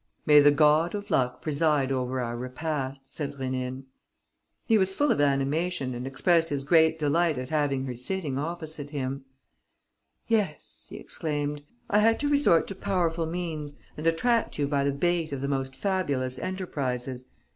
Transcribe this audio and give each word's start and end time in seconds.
"May 0.25 0.39
the 0.39 0.49
god 0.49 0.95
of 0.95 1.11
luck 1.11 1.43
preside 1.43 1.91
over 1.91 2.19
our 2.21 2.35
repast," 2.35 3.13
said 3.13 3.33
Rénine. 3.35 3.83
He 4.65 4.79
was 4.79 4.95
full 4.95 5.11
of 5.11 5.21
animation 5.21 5.93
and 5.93 6.07
expressed 6.07 6.49
his 6.49 6.63
great 6.63 6.97
delight 6.97 7.37
at 7.37 7.49
having 7.51 7.85
her 7.85 7.93
sitting 7.93 8.39
opposite 8.39 8.89
him: 8.89 9.25
"Yes," 10.27 10.87
he 10.89 10.97
exclaimed, 10.97 11.61
"I 11.87 11.99
had 11.99 12.19
to 12.21 12.29
resort 12.29 12.65
to 12.69 12.73
powerful 12.75 13.27
means 13.27 13.75
and 13.95 14.07
attract 14.07 14.57
you 14.57 14.67
by 14.67 14.83
the 14.85 14.91
bait 14.91 15.31
of 15.31 15.41
the 15.41 15.47
most 15.47 15.75
fabulous 15.75 16.39
enterprises. 16.39 17.25